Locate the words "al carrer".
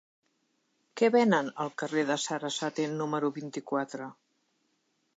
1.65-2.07